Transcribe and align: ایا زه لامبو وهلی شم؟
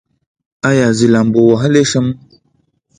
ایا 0.69 0.87
زه 0.97 1.05
لامبو 1.13 1.41
وهلی 1.51 1.83
شم؟ 1.91 2.07